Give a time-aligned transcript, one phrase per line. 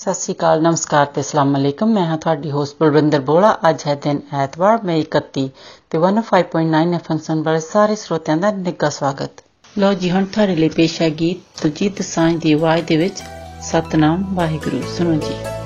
[0.00, 3.94] ਸਤਿ ਸ਼੍ਰੀ ਅਕਾਲ, ਨਮਸਕਾਰ ਤੇ ਅਸਲਾਮ ਅਲੈਕਮ। ਮੈਂ ਹਾਂ ਤੁਹਾਡੀ ਹੋਸਟ ਬਲਵਿੰਦਰ ਬੋਲਾ ਅੱਜ ਹੈ
[3.94, 5.48] ਦਿਨ ਐਤਵਾਰ, ਮਈ 31
[5.90, 9.44] ਤੇ 105.9 ਐਫਐਮ ਸੁਣ ਵਾਲੇ ਸਾਰੇ ਸਰੋਤਿਆਂ ਦਾ ਨਿੱਘਾ ਸਵਾਗਤ।
[9.78, 13.22] ਲੋ ਜੀ, ਹੁਣ ਤੁਹਾਡੇ ਲਈ ਪੇਸ਼ ਹੈ ਗੀਤ ਤੁਜੀਤ ਸਾਂਝ ਦੀ ਆਵਾਜ਼ ਦੇ ਵਿੱਚ
[13.62, 15.59] ਸਤਨਾਮ ਵਾਹਿਗੁਰੂ। ਸੁਣੋ ਜੀ।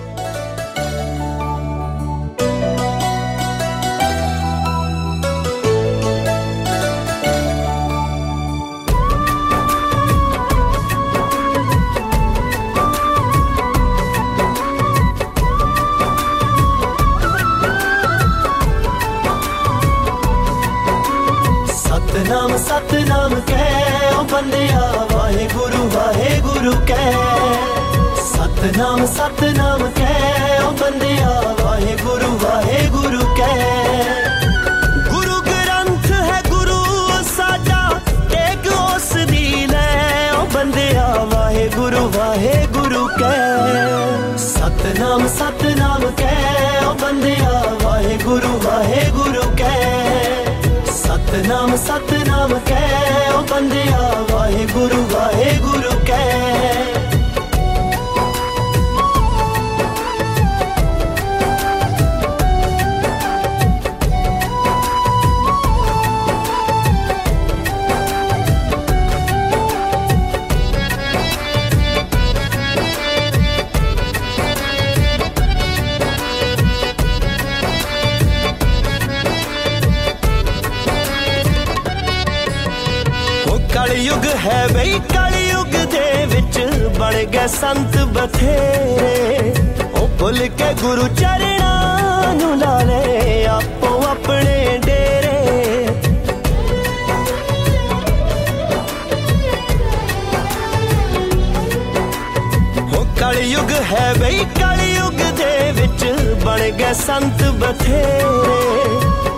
[103.25, 106.05] ਕਲਯੁਗ ਹੈ ਬਈ, ਕਲਯੁਗ ਦੇ ਵਿੱਚ
[106.45, 108.23] ਬਣ ਗਏ ਸੰਤ ਬਥੇਰੇ।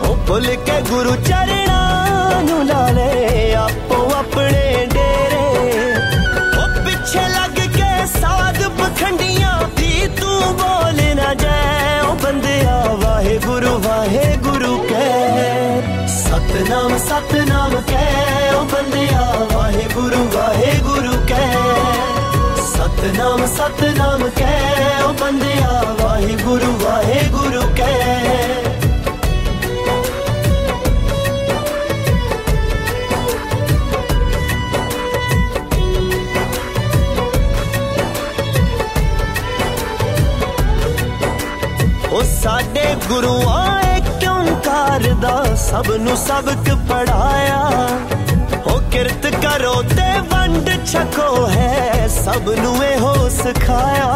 [0.08, 2.06] ਉਹ ਭੁੱਲ ਕੇ ਗੁਰੂ ਚਰਣਾ
[2.42, 5.46] ਨੂੰ ਲਾ ਲੈ ਆਪੋ ਆਪਣੇ ਡੇਰੇ।
[6.58, 14.78] ਉਹ ਪਿੱਛੇ ਲੱਗ ਕੇ ਸਾਧ ਪਖੰਡੀਆਂ ਦੀ ਤੂੰ ਬੋਲ ਨਾ ਜਾਏ। ਉਹ ਬੰਦਿਆ, ਵਾਹਿਗੁਰੂ ਵਾਹਿਗੁਰੂ
[14.78, 21.25] ਕਹਿ। ਸਤਨਾਮ ਸਤਨਾਮ ਕਹਿ। ਉਹ ਬੰਦਿਆ, ਵਾਹਿਗੁਰੂ ਵਾਹਿਗੁਰੂ ਕਹਿ
[23.06, 28.64] ਸਤਨਾਮ ਸਤਨਾਮ ਕਹਿ ਓ ਬੰਦਿਆ, ਵਾਹਿਗੁਰੂ ਵਾਹਿਗੁਰੂ ਕਹਿ।
[42.12, 47.62] ਉਹ ਸਾਡੇ ਗੁਰੂਆਂ ਏ ਓੰਕਾਰ ਦਾ ਸਭ ਨੂੰ ਸਬਕ ਪੜਾਇਆ
[49.34, 54.08] करो ते वंड छको है, सब नुए हो सिखाया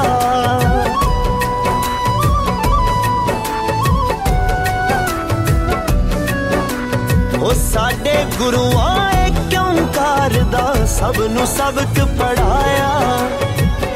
[7.41, 12.91] ओ साडे गुरु आए क्यों करदा, सब नु सबक पढ़ाया।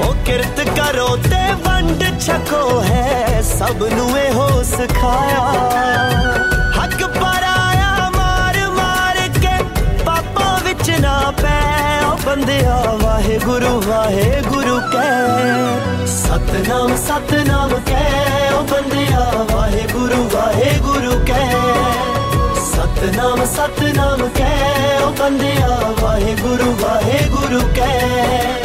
[0.00, 5.42] ओ किरत करो ते वंड छको है, सब नुए हो सिखाया
[11.04, 11.56] ना पै
[12.26, 21.54] बंदिया वाहे गुरु वाहे गुरु कह सतनाम सतनाम कह बंदिया वाहे गुरु वाहे गुरु कह
[22.74, 24.52] सतनाम सतनाम कै
[25.20, 25.42] बंद
[26.02, 28.63] वाहे गुरु वाहे गुरु कह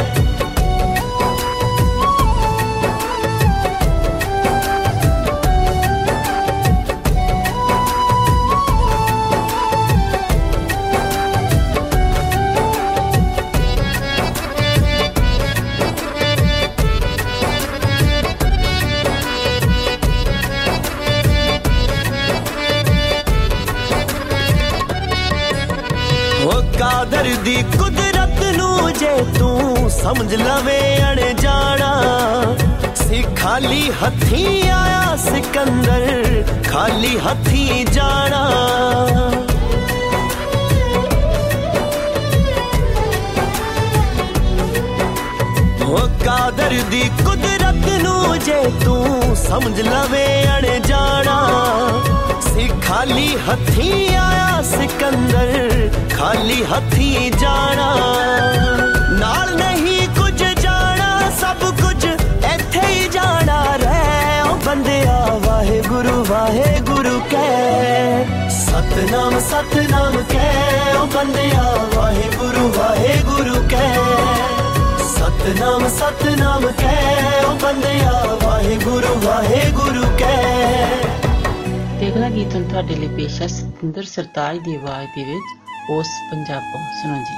[78.83, 85.47] ਗੁਰੂ ਵਾਹਿਗੁਰੂ ਕਹਿ ਅਗਲਾ ਗੀਤਨ ਤੁਹਾਡੇ ਲਈ ਪੇਸ਼ ਹੈ ਸਤਿੰਦਰ ਸਰਤਾਜ ਦੀ ਆਵਾਜ਼ ਦੇ ਵਿੱਚ
[85.91, 87.37] ਉਸ ਪੰਜਾਬੋਂ ਸੁਣੋ ਜੀ।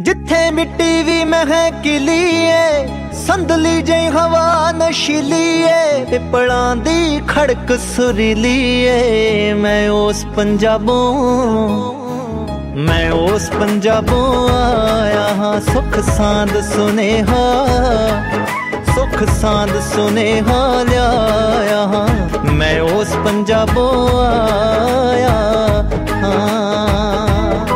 [0.00, 2.86] ਜਿੱਥੇ ਮਿੱਟੀ ਵੀ ਮਹਿਕਲੀ ਏ
[3.26, 11.14] ਸੰਦਲੀ ਜਈ ਹਵਾ ਨਸ਼ੀਲੀ ਏ ਪਿਪਲਾਂ ਦੀ ਖੜਕ ਸੁਰੀਲੀ ਏ। ਮੈਂ ਉਸ ਪੰਜਾਬੋਂ
[12.76, 17.42] ਮੈਂ ਉਸ ਪੰਜਾਬੋਂ ਆਇਆ ਹਾਂ ਸੁਖ ਸਾਂਦ ਸੁਨੇਹਾ।
[19.14, 22.08] ਸੁਖ ਸਾਂਦ ਸੁਨੇਹਾ ਲਿਆਇਆ ਹਾਂ।
[22.52, 25.30] ਮੈਂ ਉਸ ਪੰਜਾਬੋਂ ਆਇਆ
[26.22, 27.66] ਹਾਂ।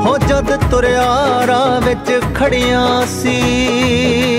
[0.00, 4.37] ਹੋ ਜਦ ਤੁਰਿਆ ਰਾਹ ਵਿੱਚ ਖੜੀਆਂ ਸੀ।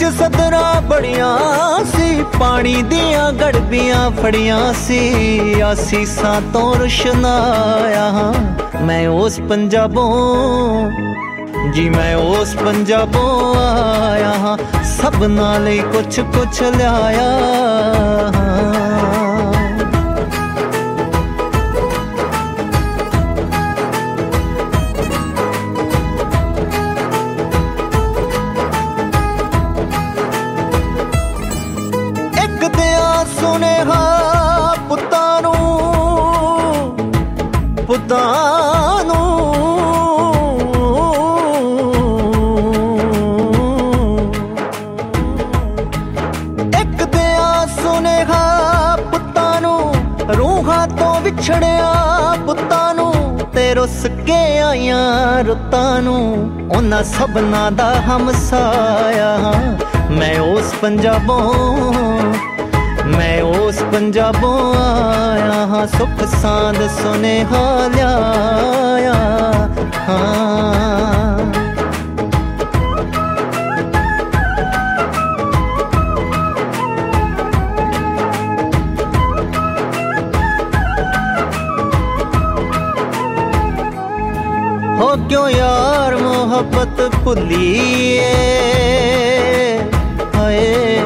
[0.00, 8.32] ਅੱਖੀਆਂ ਵਿੱਚ ਸਦਰਾਂ ਬੜੀਆਂ ਸੀ, ਪਾਣੀ ਦੀਆਂ ਗੜਬੀਆਂ ਫੜੀਆਂ ਸੀ। ਆਸੀਸਾਂ ਤੋਂ ਰੁਸ਼ਨਾਇਆ ਹਾਂ,
[8.82, 10.90] ਮੈਂ ਉਸ ਪੰਜਾਬੋਂ।
[11.72, 17.28] ਜੀ, ਮੈਂ ਉਸ ਪੰਜਾਬੋਂ ਆਇਆ ਹਾਂ ਸਭ ਨਾਲ ਹੀ ਕੁਛ ਕੁਛ ਲਿਆਇਆ
[55.50, 62.34] ਰੁੱਤਾਂ ਨੂੰ ਉਹਨਾਂ ਸਭਨਾਂ ਦਾ ਹਮਸਾਇਆ। ਹਾਂ ਮੈਂ ਉਸ ਪੰਜਾਬੋਂ,
[63.06, 69.14] ਮੈਂ ਉਸ ਪੰਜਾਬੋਂ ਆਇਆ ਹਾਂ, ਸੁਖ ਸਾਂਦ ਸੁਨੇਹਾ ਲਿਆਇਆ
[70.08, 71.59] ਹਾਂ।
[85.30, 88.34] ਕਿਉਂ ਯਾਰ ਮੁਹੱਬਤ ਭੁੱਲੀਏ?
[90.36, 91.00] ਹਾਏ।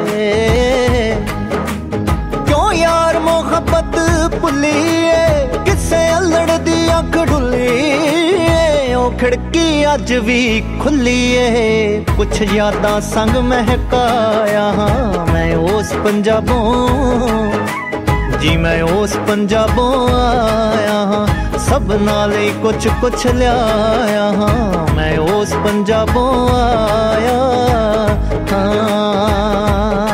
[2.46, 3.98] ਕਿਉਂ ਯਾਰ ਮੁਹੱਬਤ
[4.40, 5.48] ਭੁੱਲੀਏ?
[5.64, 8.94] ਕਿਸੇ ਅਲੜ ਦੀ ਅੱਖ ਢੁੱਲੀਏ?
[8.94, 16.88] ਉਹ ਖਿੜਕੀ ਅੱਜ ਵੀ ਖੁੱਲੀ ਏ ਕੁਛ ਯਾਦਾਂ ਸੰਗ ਮਹਿਕਾਇਆ ਹਾਂ ਮੈਂ ਉਸ ਪੰਜਾਬੋਂ।
[18.40, 25.54] ਜੀ ਮੈਂ ਉਸ ਪੰਜਾਬੋਂ ਆਇਆ ਹਾਂ। ਸਭ ਨਾਲ ਹੀ ਕੁਛ ਕੁਛ ਲਿਆਇਆ ਹਾਂ। ਮੈਂ ਉਸ
[25.54, 27.38] ਪੰਜਾਬੋਂ ਆਇਆ
[28.52, 30.13] ਹਾਂ।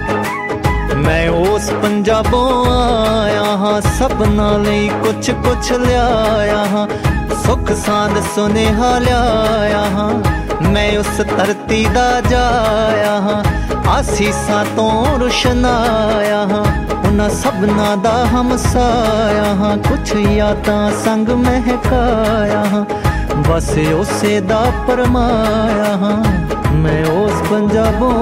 [1.10, 6.86] ਮੈਂ ਉਸ ਪੰਜਾਬੋਂ ਆਇਆ ਹਾਂ ਸਭ ਨਾਲ ਹੀ ਕੁਛ ਕੁਛ ਲਿਆਇਆ ਹਾਂ
[7.44, 10.10] ਸੁਖ ਸਾਂਦ ਸੁਨੇਹਾ ਲਿਆਇਆ ਹਾਂ
[10.70, 13.42] ਮੈਂ ਉਸ ਧਰਤੀ ਦਾ ਜਾਇਆ ਹਾਂ
[13.90, 16.64] ਆਸੀਸਾਂ ਤੋਂ ਰੁਸ਼ਨਾਇਆ ਹਾਂ
[16.98, 22.84] ਉਹਨਾਂ ਸਭਨਾ ਦਾ ਹਮਸਾਇਆ ਹਾਂ ਕੁਛ ਯਾਦਾਂ ਸੰਗ ਮਹਿਕਾਇਆ ਹਾਂ
[23.48, 26.16] ਬਸ ਉਸੇ ਦਾ ਪਰਮਾਇਆ ਹਾਂ
[26.74, 28.12] ਮੈਂ ਉਸ ਪੰਜਾਬੋਂ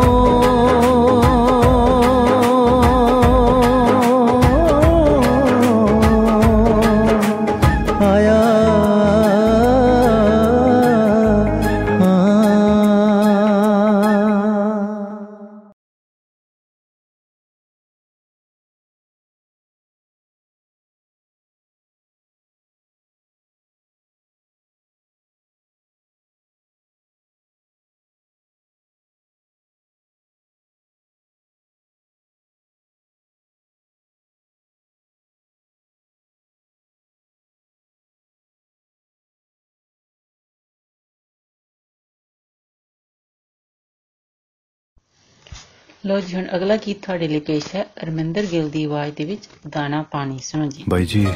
[46.06, 49.50] ਲੋ ਜੀ ਹੁਣ ਅਗਲਾ ਗੀਤ ਤੁਹਾਡੇ ਲਈ ਪੇਸ਼ ਹੈ। ਅਰਮਿੰਦਰ ਗਿੱਲ ਦੀ ਆਵਾਜ਼ ਦੇ ਵਿੱਚ
[49.70, 51.28] ਦਾਣਾ ਪਾਣੀ ਸੁਣੋ ਜੀ। ਬਾਈ ਜੀ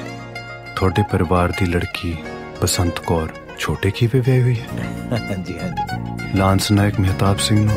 [0.75, 2.15] ਤੁਹਾਡੇ ਪਰਿਵਾਰ ਦੀ ਲੜਕੀ
[2.62, 3.29] ਬਸੰਤ ਕੌਰ
[3.60, 4.67] ਛੋਟੇ ਕੀਵੇ ਵਿਆਹੀ ਹੋਈ ਹੈ।
[5.12, 7.75] ਹਾਂਜੀ ਹਾਂਜੀ। ਲਾਂਸ ਨਾਇਕ ਮਹਿਤਾਬ ਸਿੰਘ ਨੂੰ।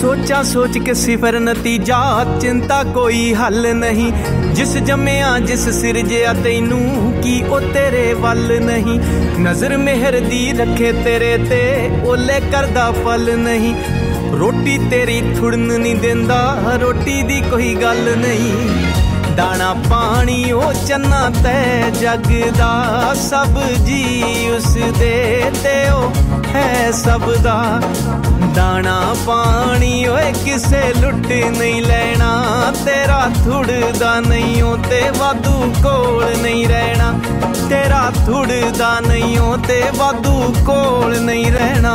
[0.00, 4.12] ਸੋਚਾਂ ਸੋਚ ਕੇ ਸਿਫਰ ਨਤੀਜਾ ਚਿੰਤਾ ਕੋਈ ਹੱਲ ਨਹੀਂ।
[4.54, 9.00] ਜਿਸ ਜੰਮਿਆ ਜਿਸ ਸਿਰਜਿਆ ਤੈਨੂੰ ਕੀ ਉਹ ਤੇਰੇ ਵੱਲ ਨਹੀਂ?
[9.40, 13.74] ਨਜ਼ਰ ਮਿਹਰ ਦੀ ਰੱਖੇ ਤੇਰੇ ਤੇ ਓਲੇ ਕਰਦਾ ਫਲ ਨਹੀਂ।
[14.38, 18.54] ਰੋਟੀ ਤੇਰੀ ਥੁੜਨ ਨਹੀਂ ਦਿੰਦਾ, ਰੋਟੀ ਦੀ ਕੋਈ ਗੱਲ ਨਹੀਂ।
[19.36, 26.12] ਦਾਣਾ ਪਾਣੀ ਉਹ ਚੰਨਾ ਤੈ ਜਗ ਦਾ ਸਭ ਜੀ ਉਸ ਦੇ ਤੇ ਉਹ
[26.54, 27.80] ਹੈ ਸਭ ਦਾ।
[28.54, 31.26] ਦਾਣਾ ਪਾਣੀ ਓਏ ਕਿਸੇ ਲੁੱਟ
[31.58, 37.12] ਨਹੀਂ ਲੈਣਾ, ਤੇਰਾ ਥੁੜਦਾ ਨਹੀਂ ਓ ਤੇ ਵਾਧੂ ਕੋਲ ਨਹੀਂ ਰਹਿਣਾ।
[37.70, 41.94] ਤੇਰਾ ਥੁੜਦਾ ਨਹੀਂ ਓ ਤੇ ਵਾਧੂ ਕੋਲ ਨਹੀਂ ਰਹਿਣਾ।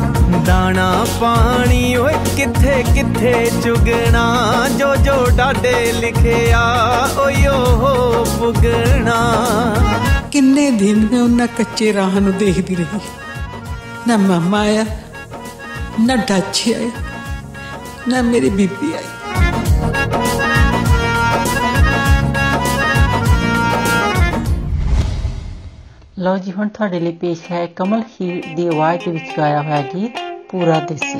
[0.46, 3.32] ਦਾਣਾ ਪਾਣੀ ਓਏ ਕਿੱਥੇ ਕਿੱਥੇ
[3.64, 4.24] ਚੁਗਣਾ
[4.78, 6.60] ਜੋ ਜੋ ਡਾਡੇ ਲਿਖਿਆ
[7.18, 9.18] ਓਯੋ ਹੋ ਪੁਗਣਾ
[10.32, 13.00] ਕਿੰਨੇ ਦਿਨ ਮੈਂ ਉਹਨਾਂ ਕੱਚੇ ਰਾਹ ਨੂੰ ਦੇਖਦੀ ਰਹੀ
[14.08, 14.84] ਨਾ ਮਾਮਾ ਆਇਆ
[16.00, 16.90] ਨਾ ਡਾਚੀ ਆਇਆ
[18.08, 19.04] ਨਾ ਮੇਰੀ ਬੀਬੀ ਆਈ
[26.18, 29.80] ਲਓ ਜੀ ਹੁਣ ਤੁਹਾਡੇ ਲਈ ਪੇਸ਼ ਹੈ ਕਮਲ ਹੀਰ ਦੀ ਆਵਾਜ਼ ਦੇ ਵਿੱਚ ਗਾਇਆ ਹੋਇਆ
[29.94, 30.18] ਗੀਤ
[30.51, 31.15] ਪੂਰਾ ਦੇਸੀ।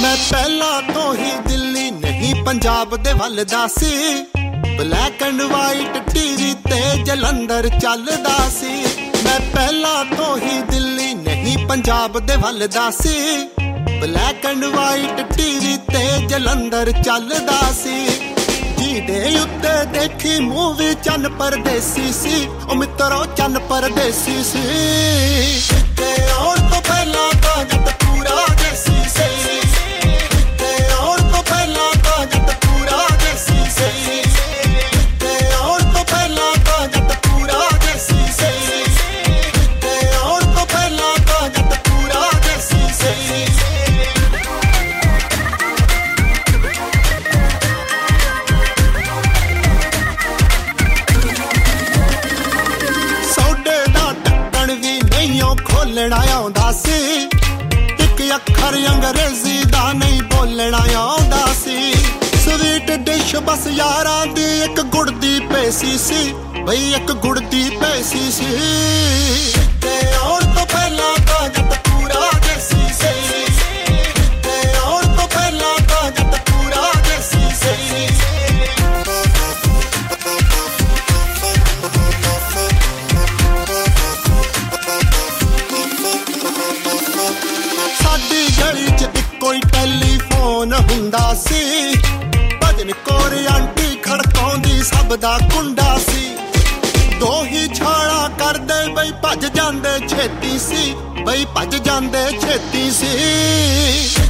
[0.00, 4.24] ਮੈਂ ਪਹਿਲਾਂ ਤੋਂ ਹੀ ਦਿੱਲੀ ਨਹੀਂ, ਪੰਜਾਬ ਦੇ ਵੱਲ ਦਾ ਸੀ।
[4.78, 8.74] ਬਲੈਕ ਐਂਡ ਵਾਈਟ ਟੀਵੀ ਤੇ ਜਲੰਧਰ ਚੱਲਦਾ ਸੀ।
[9.24, 13.48] ਮੈਂ ਪਹਿਲਾਂ ਤੋਂ ਹੀ ਦਿੱਲੀ ਨਹੀਂ, ਪੰਜਾਬ ਦੇ ਵੱਲ ਦਾ ਸੀ।
[14.00, 18.21] ਬਲੈਕ ਐਂਡ ਵਾਈਟ ਟੀਵੀ ਤੇ ਜਲੰਧਰ ਚੱਲਦਾ ਸੀ।
[18.92, 24.62] ਜਿਹਦੇ ਉੱਤੇ ਦੇਖੀ ਮੂਵੀ ਚੰਨ ਪਰਦੇਸੀ ਸੀ, ਉਹ ਮਿੱਤਰੋ ਚੰਨ ਪਰਦੇਸੀ ਸੀ।
[25.96, 27.31] ਤੇ ਆਉਣ ਤੋਂ ਪਹਿਲਾਂ
[58.34, 61.92] ਅੱਖਰ ਅੰਗਰੇਜ਼ੀ ਦਾ ਨਹੀਂ ਬੋਲਣਾ ਆਉਂਦਾ ਸੀ।
[62.44, 66.34] ਸਵੀਟ ਡਿਸ਼ ਬਸ ਯਾਰਾਂ ਦੀ ਇੱਕ ਗੁੜ ਦੀ ਪੈਸੀ ਸੀ।
[66.66, 68.56] ਬਈ ਇੱਕ ਗੁੜ ਦੀ ਪੈਸੀ ਸੀ।
[69.82, 70.44] ਤੇ ਆਉਣ
[101.62, 104.21] ਭੱਜ ਜਾਂਦੇ ਛੇਤੀ ਸੀ।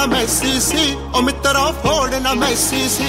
[0.00, 3.06] ਨਾ ਮੈਸੀ ਸੀ ਉਹ ਮਿੱਤਰਾ ਫੋੜ ਨਾ ਮੈਸੀ ਸੀ।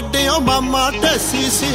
[0.00, 1.68] ਗੱਡੇ ਓਬਾਮਾ ਤੇ ਸੀਸੀ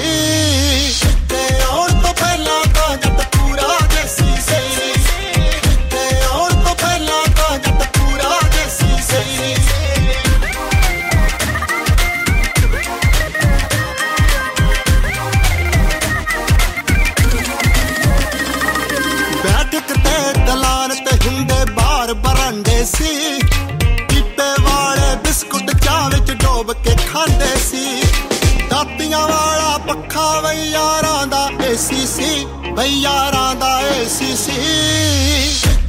[30.14, 32.44] ਵਾਲਾ ਪੱਖਾ ਬਈ ਯਾਰਾਂ ਦਾ ਏਸੀ ਸੀ
[32.76, 34.52] ਬਈ ਯਾਰਾਂ ਦਾ ਏਸੀ ਸੀ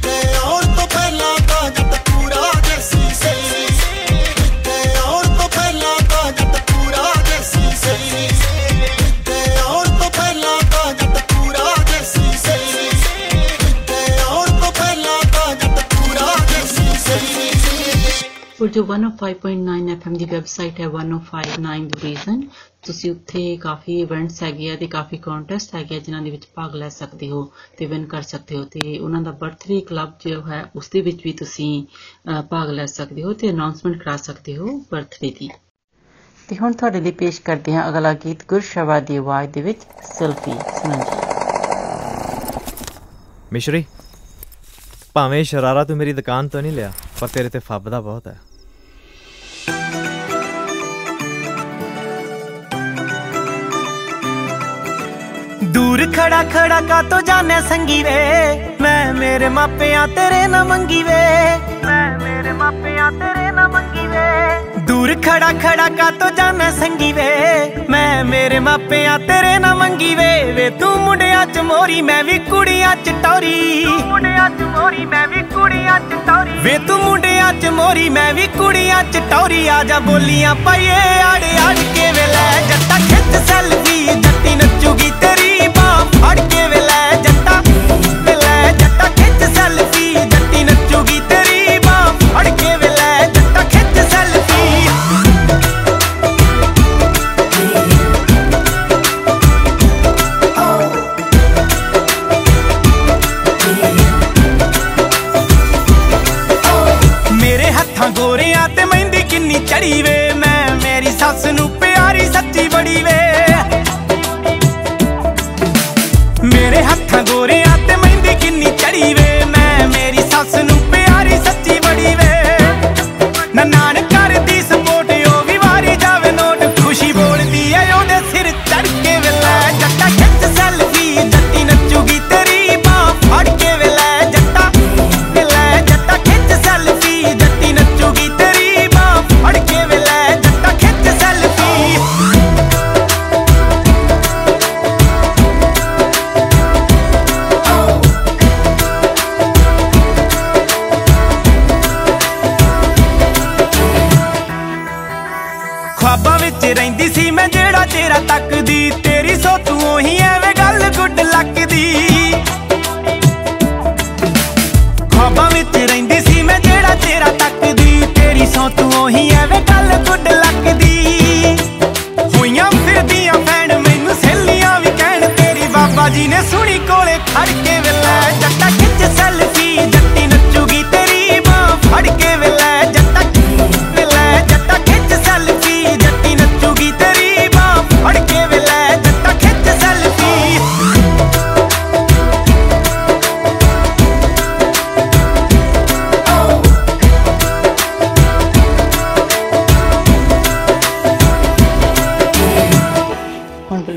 [0.02, 3.66] ਤੇ ਆਉਣ ਤੋਂ ਪਹਿਲਾਂ ਤਾਂ ਜੱਟ ਪੂਰਾ ਦੇਸੀ ਸੀ
[4.64, 8.28] ਤੇ ਆਉਣ ਤੋਂ ਪਹਿਲਾਂ ਤਾਂ ਜੱਟ ਪੂਰਾ ਦੇਸੀ ਸੀ
[9.26, 12.88] ਤੇ ਆਉਣ ਤੋਂ ਪਹਿਲਾਂ ਤਾਂ ਜੱਟ ਪੂਰਾ ਦੇਸੀ ਸੀ
[13.86, 18.26] ਤੇ ਆਉਣ ਤੋਂ ਪਹਿਲਾਂ ਤਾਂ ਜੱਟ ਪੂਰਾ ਦੇਸੀ ਸੀ
[18.62, 22.44] ਔਰ ਜੋ 105.9 FM ਦੀ ਵੈਬਸਾਈਟ ਹੈ 1059 The Reason
[22.87, 26.75] ਤੁਸੀਂ ਉੱਥੇ ਕਾਫੀ ਇਵੈਂਟਸ ਹੈਗੇ ਆ ਤੇ ਕਾਫੀ ਕੰਟੈਸਟ ਹੈਗੇ ਆ ਜਿਨ੍ਹਾਂ ਦੇ ਵਿੱਚ ਭਾਗ
[26.75, 27.43] ਲੈ ਸਕਦੇ ਹੋ
[27.77, 31.23] ਤੇ ਵਿਨ ਕਰ ਸਕਦੇ ਹੋ ਤੇ ਉਹਨਾਂ ਦਾ ਬਰਥਡੇ ਕਲੱਬ ਜੋ ਹੈ ਉਸ ਦੇ ਵਿੱਚ
[31.23, 35.49] ਵੀ ਤੁਸੀਂ ਅਹ, ਭਾਗ ਲੈ ਸਕਦੇ ਹੋ ਤੇ ਅਨਾਉਂਸਮੈਂਟ ਕਰਾ ਸਕਦੇ ਹੋ ਬਰਥਡੇ ਦੀ।
[36.49, 39.79] ਤੇ ਹੁਣ ਤੁਹਾਡੇ ਲਈ ਪੇਸ਼ ਕਰਦੇ ਹਾਂ ਅਗਲਾ ਗੀਤ ਗੁਰਸ਼ਵਾ ਦੀ ਆਵਾਜ਼ ਦੇ ਵਿੱਚ
[40.09, 41.25] ਸੈਲਫੀ ਸੁਣੋ ਜੀ
[43.53, 43.83] ਮਿਸ਼ਰੀ
[45.13, 48.37] ਭਾਵੇਂ ਸ਼ਰਾਰਾ ਤੂੰ ਮੇਰੀ ਦੁਕਾਨ ਤੋਂ ਨਹੀਂ ਲਿਆ ਪਰ ਤੇਰੇ ਤੇ ਫੱਬਦਾ ਬਹੁਤ ਹੈ।
[55.63, 58.69] ਦੂਰ ਖੜਾ ਖੜਾ ਕਾ ਤੋ ਜਾਣੇ ਸੰਗੀ ਵੇ?
[58.81, 65.15] ਮੈਂ ਮੇਰੇ ਮਾਪਿਆਂ ਤੇਰੇ ਨਾ ਮੰਗੀ ਵੇ। ਮੈਂ ਮੇਰੇ ਮਾਪਿਆਂ ਤੇਰੇ ਨਾ ਮੰਗੀ ਵੇ। ਦੂਰ
[65.15, 67.31] ਖੜਾ ਖੜਾ ਕਾ ਤੋ ਜਾਣੇ ਸੰਗੀ ਵੇ।
[67.89, 72.95] ਮੈਂ ਮੇਰੇ ਮਾਪਿਆਂ ਤੇਰੇ ਨਾ ਮੰਗੀ ਵੇ। ਵੇ ਤੂੰ ਮੁੰਡਿਆਂ ਚ ਮੋਰੀ ਮੈਂ ਵੀ ਕੁੜੀਆਂ
[72.95, 77.65] ਚ ਟੌਰੀ। ਤੂੰ ਮੁੰਡਿਆਂ ਚ ਮੋਰੀ ਮੈਂ ਵੀ ਕੁੜੀਆਂ ਚ ਟੌਰੀ। ਵੇ ਤੂੰ ਮੁੰਡਿਆਂ ਚ
[77.65, 82.61] ਮੋਰੀ ਮੈਂ ਵੀ ਕੁੜੀਆਂ ਚ ਟੌਰੀ। ਆ ਜਾ ਬੋਲੀਆਂ ਪਾਈਏ ਆੜ ਆੜ ਕੇ ਵੇ ਲੈ
[82.69, 84.09] ਜੱਟਾ ਖਿੱਚ ਸੈਲਫੀ
[84.87, 87.15] ਜੱਟੀ ਨੱਚੂਗੀ ਤੇਰੀ ਬਾਹ ਫੜ ਕੇ ਵੇ ਲੈ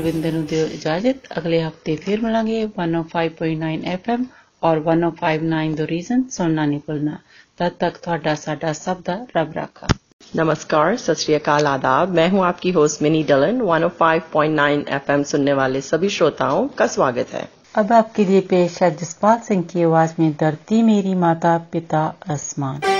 [0.00, 4.22] ਬਲਵਿੰਦਰ ਨੂੰ ਦਿਓ ਇਜਾਜ਼ਤ ਅਗਲੇ ਹਫਤੇ ਫਿਰ ਮਿਲਾਂਗੇ 105.9 FM
[4.62, 7.16] ਔਰ 1059 ਦ ਰੀਜ਼ਨ ਸੁਣਨਾ ਨਹੀਂ ਭੁੱਲਣਾ
[7.58, 9.88] ਤਦ ਤੱਕ ਤੁਹਾਡਾ ਸਾਡਾ ਸਭ ਦਾ ਰੱਬ ਰਾਖਾ
[10.34, 15.82] नमस्कार सत श्री अकाल आदाब मैं हूं आपकी होस्ट मिनी डलन 105.9 एफएम सुनने वाले
[15.84, 17.44] सभी श्रोताओं का स्वागत है
[17.76, 22.99] अब आपके लिए पेश है जसपाल सिंह की आवाज में धरती मेरी माता पिता आसमान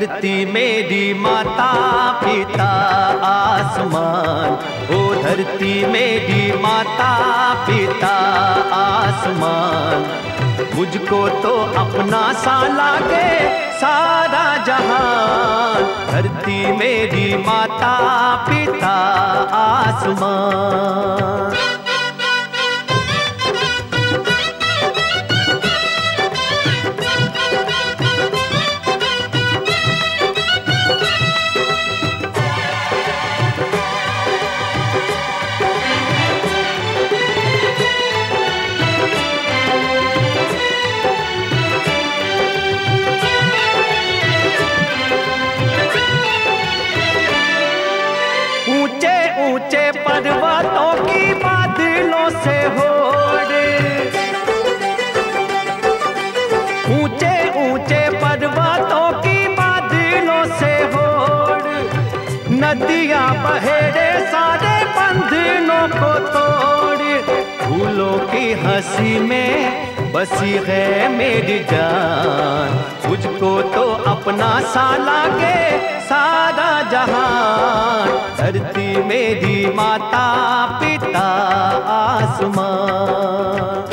[0.00, 1.72] धरती मेरी माता
[2.12, 2.68] पिता
[3.24, 4.52] आसमान।
[4.96, 7.10] ओ धरती मेरी माता
[7.64, 8.14] पिता
[8.76, 10.06] आसमान।
[10.74, 17.96] मुझको तो अपना सा लागे सारा जहान। धरती मेरी माता
[18.48, 18.96] पिता
[19.54, 21.79] आसमान।
[68.52, 69.80] हँसी में
[70.12, 72.70] बसी है मेरी जान।
[73.08, 75.60] मुझको तो अपना सा लागे
[76.00, 78.08] सारा जहान।
[78.38, 80.26] धरती मेरी माता
[80.80, 81.28] पिता
[81.96, 83.89] आसमान।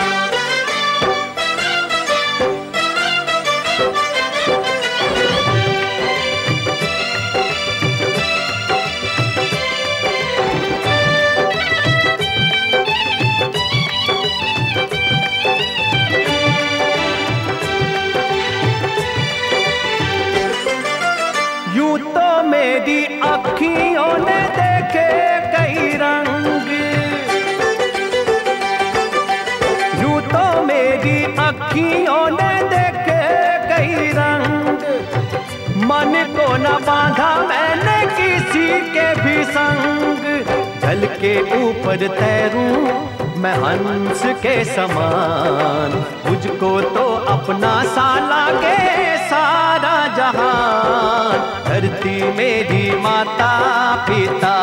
[41.22, 43.08] के ऊपर तैरूं,
[43.42, 54.54] मैं हंस के समान। मुझको तो अपना सा लागे सारा जहान। धरती मेरी माता पिता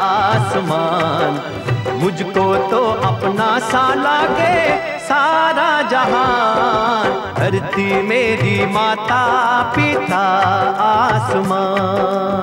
[0.00, 1.40] आसमान।
[2.02, 10.24] मुझको तो अपना सा लागे सारा जहान। धरती मेरी माता पिता
[10.90, 12.42] आसमान।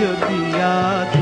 [0.00, 1.21] लौटा जो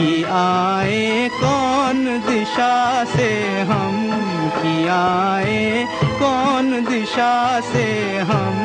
[0.00, 3.96] कि आए, कौन दिशा से हम
[4.56, 7.86] कि आए, कौन दिशा से
[8.18, 8.56] हम?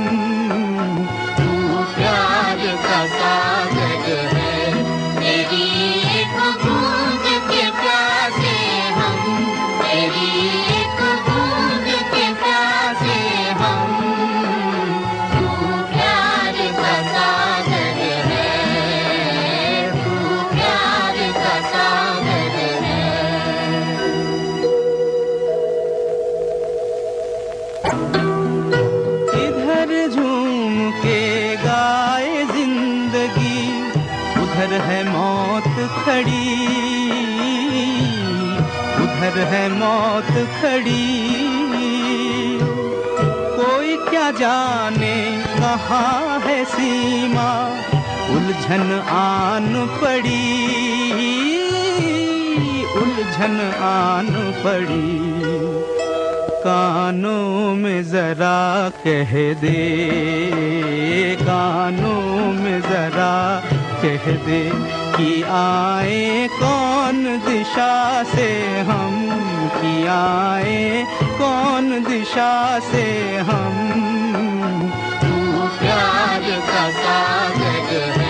[1.38, 1.52] तू
[1.96, 4.84] प्यार का सागर है
[5.16, 5.68] तेरी
[6.20, 7.25] एक बूंद
[48.66, 50.46] उलझन आन पड़ी,
[52.94, 54.30] उलझन आन
[54.64, 55.20] पड़ी।
[56.64, 59.84] कानों में जरा कह दे,
[61.42, 63.36] कानों में जरा
[64.02, 64.64] कह दे
[65.18, 68.52] कि आए कौन दिशा से
[68.82, 69.16] हम,
[69.78, 71.06] कि आए
[71.38, 73.08] कौन दिशा से
[73.46, 73.82] हम।
[75.22, 78.25] तू प्यार का सागर है।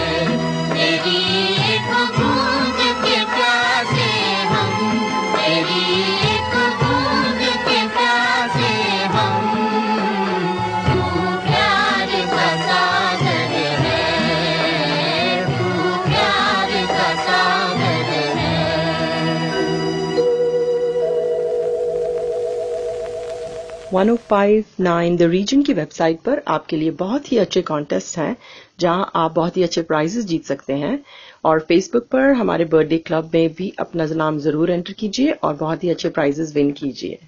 [23.93, 28.37] 1059 द रीजन की वेबसाइट पर आपके लिए बहुत ही अच्छे कॉन्टेस्ट हैं।
[28.79, 30.99] जहाँ आप बहुत ही अच्छे प्राइजेस जीत सकते हैं।
[31.45, 35.83] और फेसबुक पर हमारे बर्थडे क्लब में भी अपना नाम ज़रूर एंटर कीजिए और बहुत
[35.83, 37.19] ही अच्छे प्राइजेस विन कीजिए।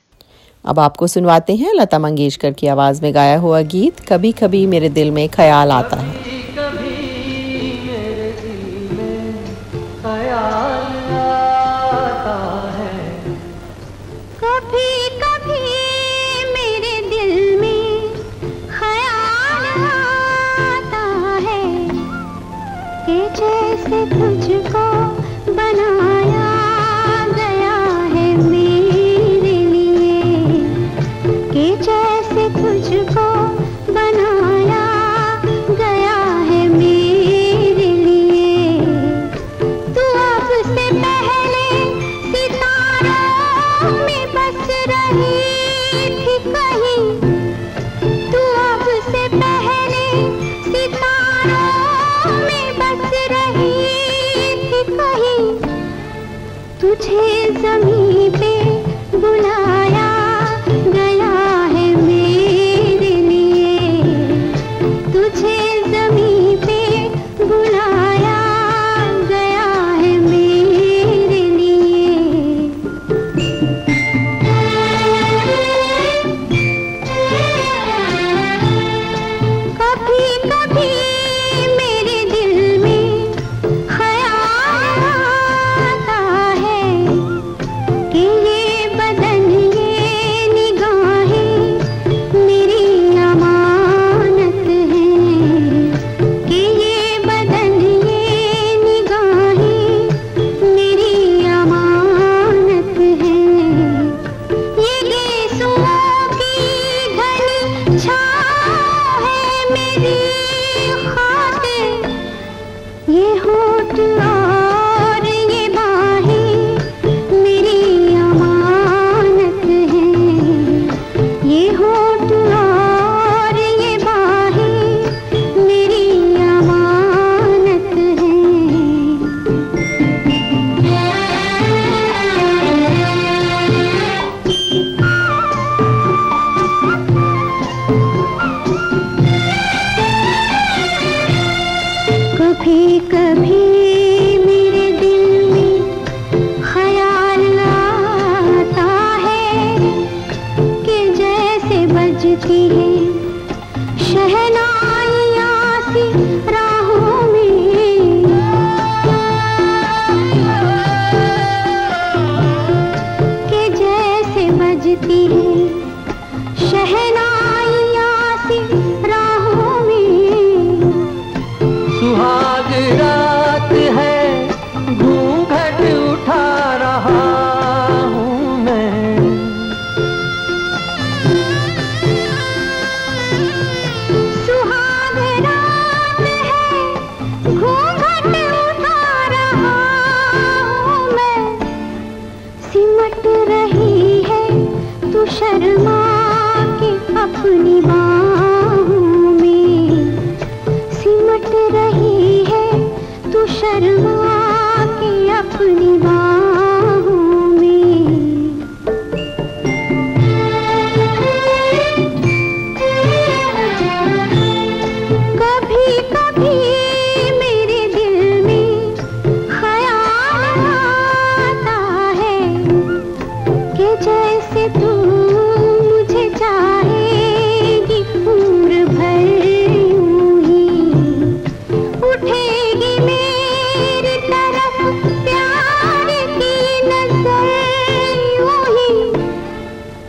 [0.65, 4.89] अब आपको सुनवाते हैं लता मंगेशकर की आवाज़ में गाया हुआ गीत कभी कभी मेरे
[4.89, 6.36] दिल में ख्याल आता है।
[24.05, 25.16] तुझको।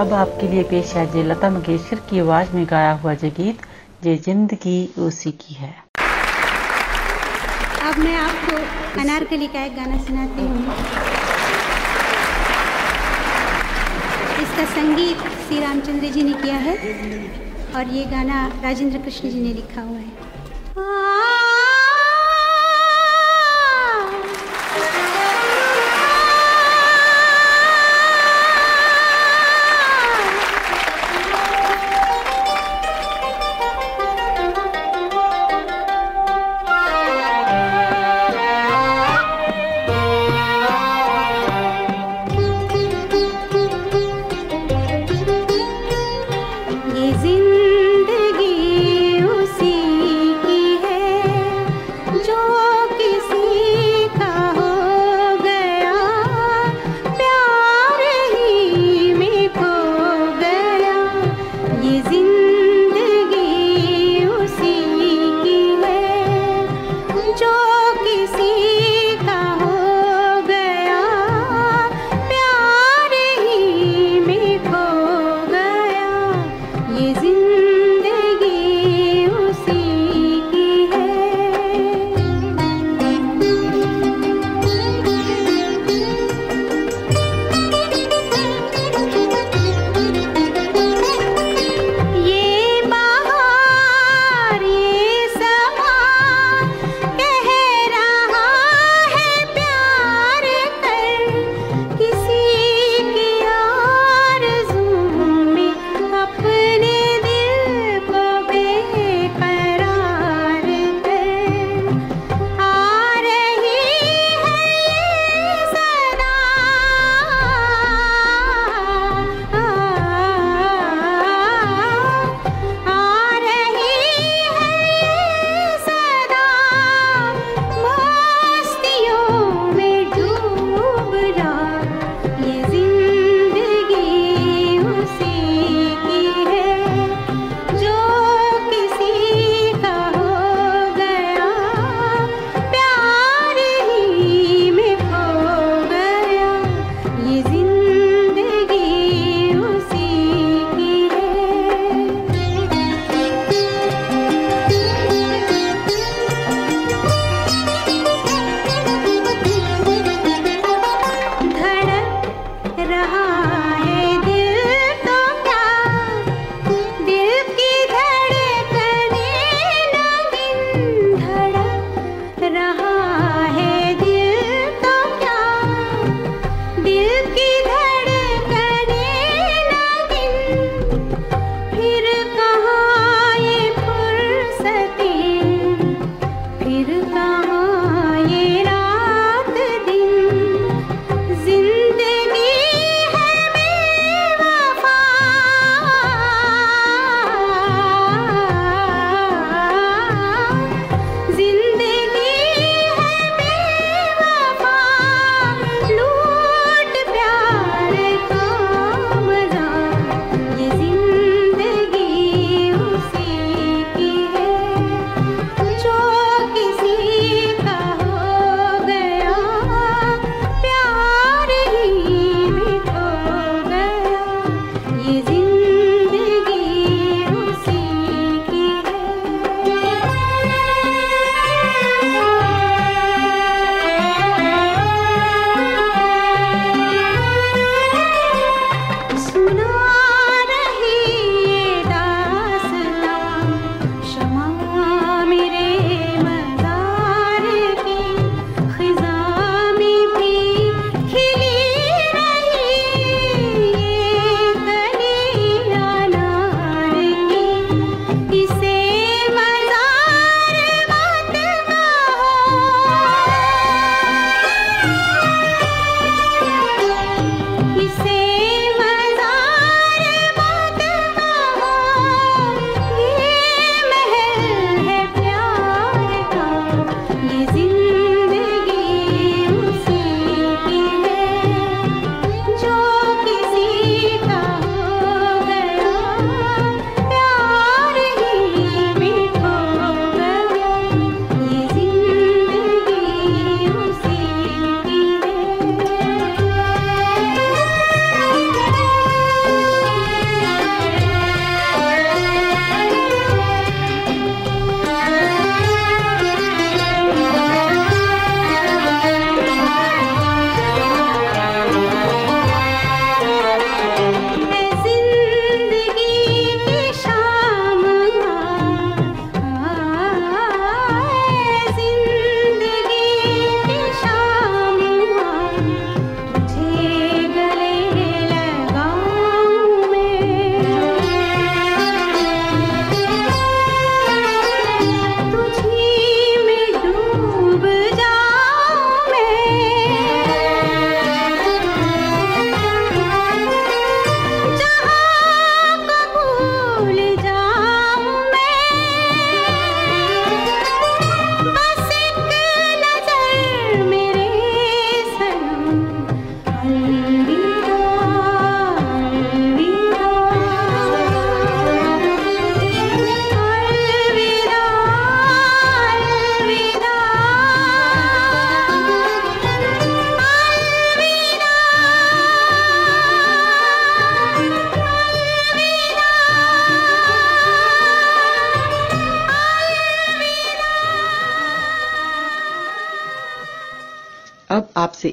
[0.00, 3.58] अब आपके लिए पेश है जे लता मंगेशकर की आवाज़ में गाया हुआ जे गीत,
[4.04, 5.72] जे ज़िंदगी उसी की है।
[7.88, 8.56] अब मैं आपको
[9.00, 10.62] अनारकली का एक गाना सुनाती हूँ।
[14.42, 16.76] इसका संगीत श्री रामचंद्र जी ने किया है
[17.76, 21.29] और ये गाना राजेंद्र कृष्ण जी ने लिखा हुआ है।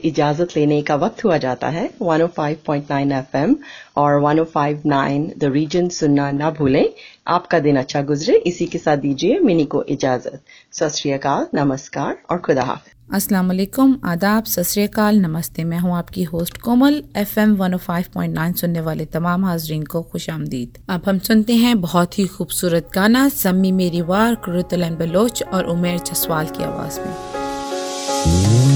[0.08, 3.56] इजाज़त लेने का वक्त हुआ जाता है। 105.9 एफएम
[3.98, 6.90] और 105.9 द रीजन सुनना ना भूलें।
[7.28, 10.42] आपका दिन अच्छा गुजरे। इसी के साथ दीजिए मिनी को इजाज़त।
[10.74, 17.04] सत नमस्कार और खुदा हाफिज। अस्सलाम वालेकुम। आदाब। सत नमस्ते। मैं हूँ आपकी होस्ट कोमल।
[17.18, 22.28] एफएम 105.9 सुनने वाले तमाम हाजरीन को खुश आमदीद। अब हम सुनते हैं बहुत ही
[22.28, 28.67] खूबसूरत गाना सम्मी मेरी वार, कुरुतलन बलोच और उमेर जसवाल की आवाज़ में।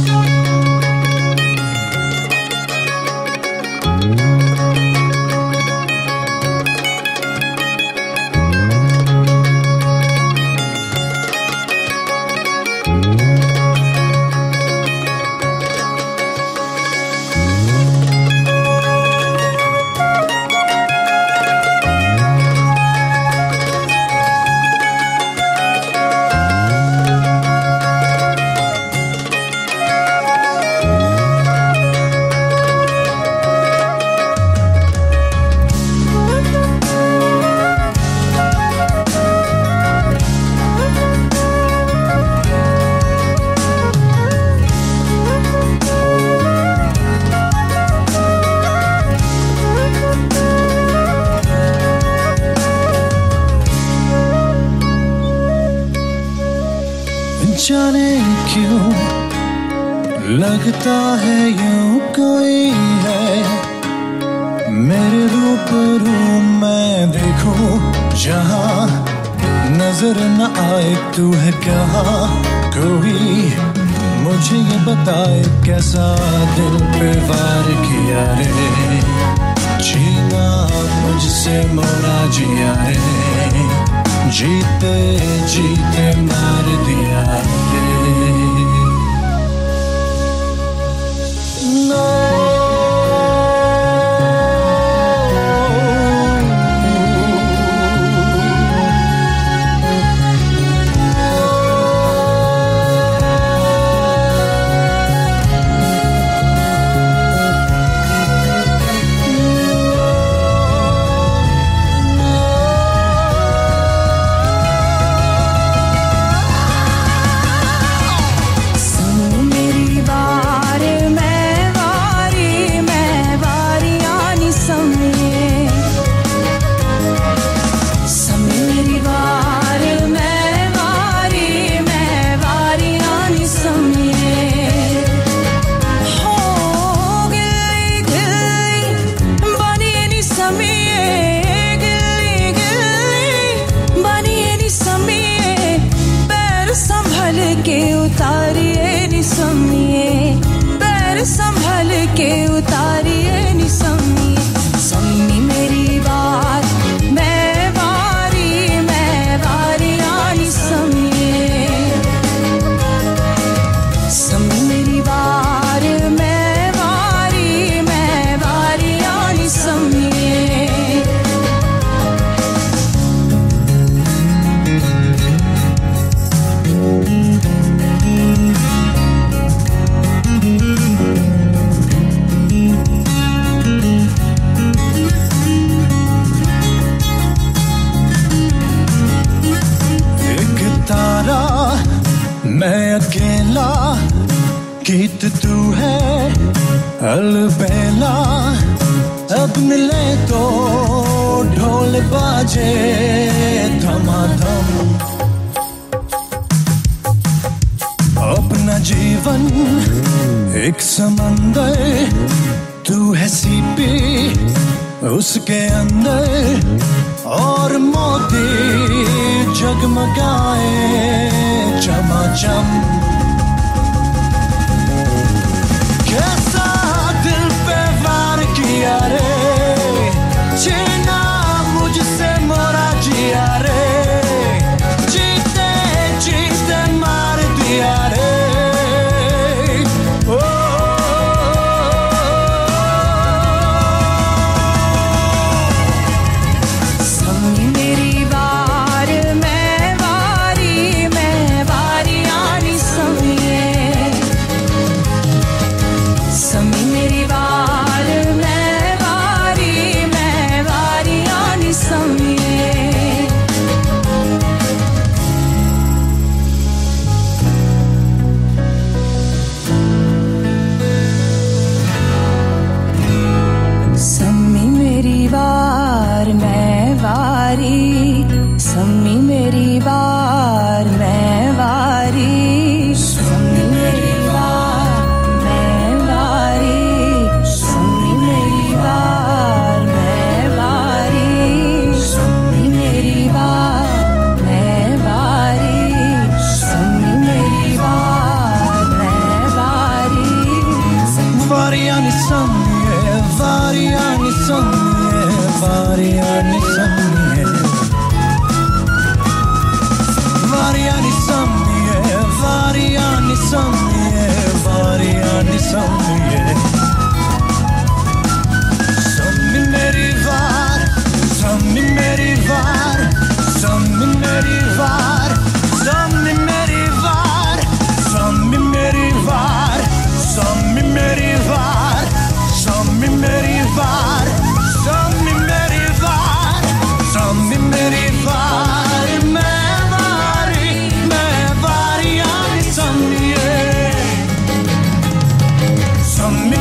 [346.31, 346.60] me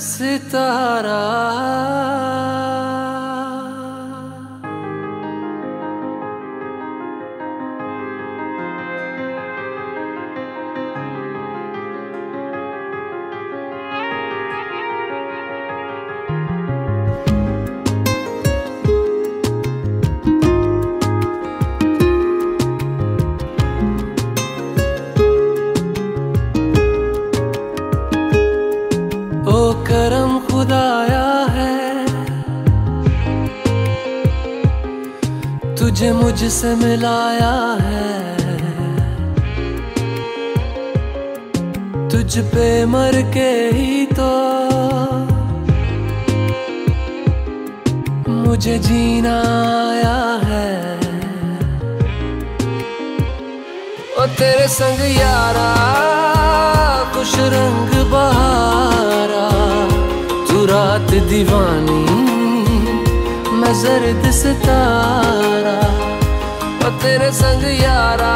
[0.00, 1.20] सितारा
[36.00, 38.04] तुझे मुझसे मिलाया है।
[42.08, 44.30] तुझ पे मर के ही तो
[48.30, 49.36] मुझे जीना
[49.82, 50.72] आया है।
[54.16, 55.70] ओ तेरे संग यारा
[57.14, 59.48] कुछ रंग बहारा,
[60.48, 62.29] तू रात दीवानी
[63.72, 65.78] जर्द सितारा
[66.80, 68.32] ओ तेरे संग यारा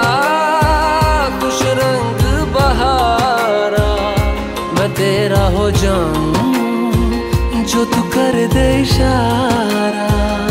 [1.43, 2.23] कुछ रंग
[2.55, 3.89] बहारा।
[4.75, 10.44] मैं तेरा हो जाऊँ, जो तू कर दे इशारा।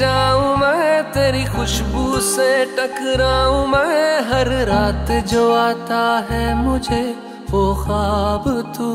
[0.00, 7.02] जाऊँ मैं तेरी खुशबू से टकराऊं मैं, हर रात जो आता है मुझे,
[7.50, 8.44] वो ख्वाब
[8.76, 8.90] तू।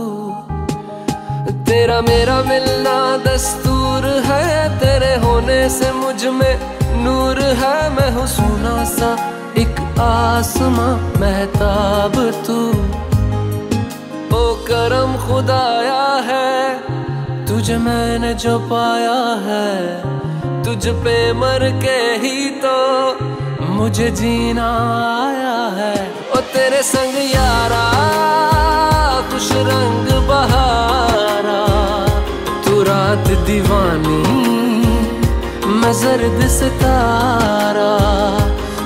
[1.51, 6.55] तेरा मेरा मिलना दस्तूर है, तेरे होने से मुझमें
[7.03, 9.13] नूर है। मैं हूँ सुना सा
[9.57, 10.91] एक आसमां,
[11.21, 12.59] महताब तू।
[14.37, 16.79] ओ करम खुदाया है,
[17.45, 20.14] तुझे मैंने जो पाया है।
[20.65, 22.77] तुझ पे मर के ही तो
[23.73, 24.69] मुझे जीना
[25.17, 25.97] आया है।
[26.31, 27.83] ओ तेरे संग यारा,
[29.29, 31.59] खुश रंग बहारा।
[32.65, 34.21] तू रात दीवानी,
[35.75, 37.91] मैं जर्द सितारा।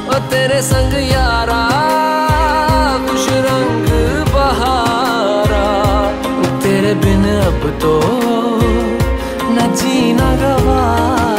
[0.09, 1.61] ओ तेरे संग यारा,
[3.07, 3.89] खुश रंग
[4.35, 5.65] बहारा।
[6.59, 7.99] तेरे बिन अब तो
[9.49, 11.38] न जीना गवारा।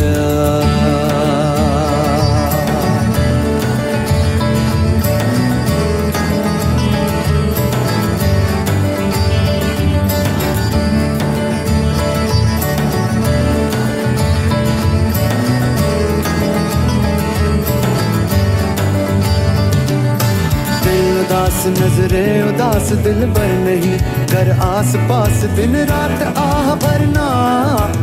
[21.61, 23.97] उदास नजरे, उदास दिल भर नहीं।
[24.27, 27.27] कर आस पास दिन रात आह भरना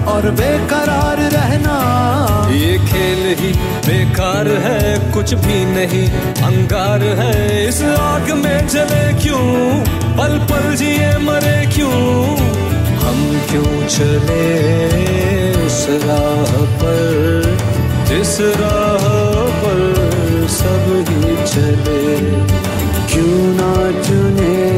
[0.08, 1.76] और बेकरार रहना।
[2.50, 3.52] ये खेल ही
[3.86, 6.08] बेकार है, कुछ भी नहीं।
[6.42, 9.80] अंगार है, इस आग में जले क्यों?
[10.18, 12.36] पल पल जिए मरे क्यों?
[12.98, 17.58] हम क्यों चले उस राह पर?
[18.06, 19.08] जिस राह
[19.62, 19.94] पर
[20.50, 22.07] सब ही चले।
[23.38, 23.72] क्यों ना
[24.02, 24.77] चुने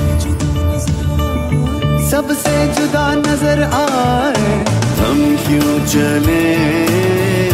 [2.11, 4.55] सबसे जुदा नज़र आए।
[4.97, 6.41] हम क्यों चले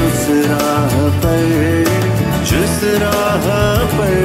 [0.06, 0.96] उस राह
[1.26, 1.92] पर?
[2.50, 3.46] जिस राह
[3.94, 4.16] पर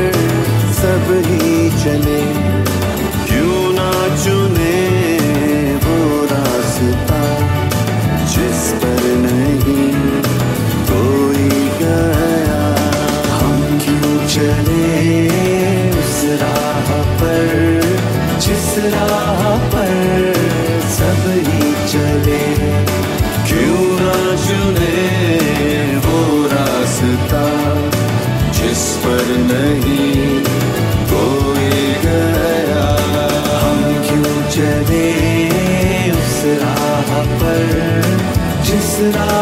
[0.80, 2.22] सब ही चले,
[3.28, 3.90] क्यों ना
[4.24, 4.74] चुने
[5.84, 7.20] वो रास्ता?
[18.72, 19.40] इस राह
[19.72, 20.32] पर
[20.92, 22.44] सब ही चले।
[23.48, 24.14] क्यों ना
[24.44, 24.94] चुने
[26.04, 26.20] वो
[26.52, 27.44] रास्ता
[28.52, 30.40] जिस पर नहीं
[31.12, 31.70] कोई
[32.04, 32.86] गया?
[33.62, 35.06] हम क्यों चले
[36.10, 37.10] उस राह
[37.42, 38.02] पर
[38.64, 39.41] जिस राह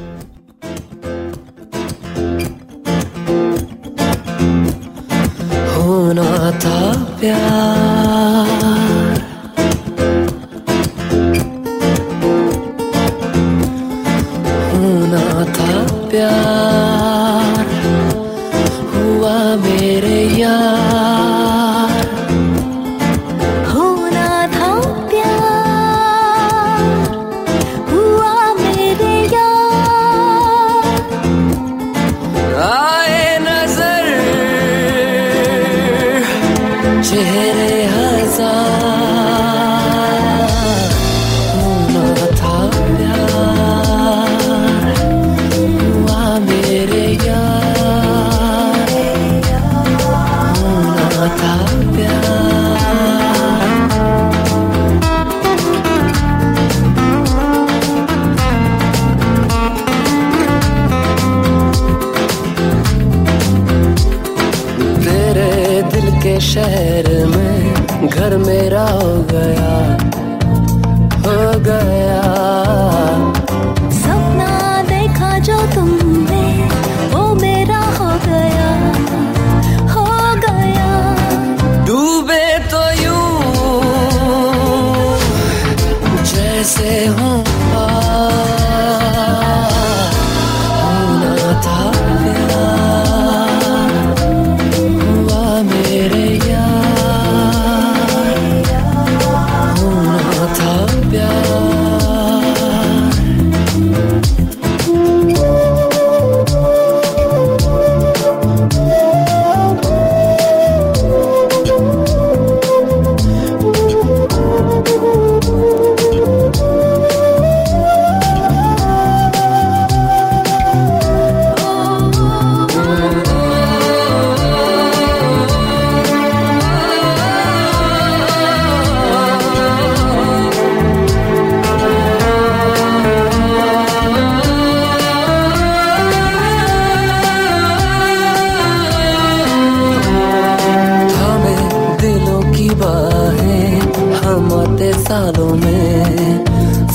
[145.11, 146.45] सालों में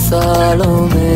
[0.08, 1.15] सालों में।